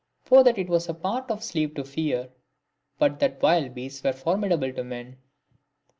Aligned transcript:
For 0.23 0.43
that 0.43 0.57
it 0.57 0.67
was 0.67 0.87
the 0.87 0.95
part 0.95 1.29
of 1.29 1.41
a 1.41 1.43
slave 1.43 1.75
to 1.75 1.83
fear, 1.83 2.29
but 2.97 3.19
that 3.19 3.39
wild 3.39 3.75
beasts 3.75 4.01
were 4.03 4.13
formidable 4.13 4.73
to 4.73 4.83
men. 4.83 5.17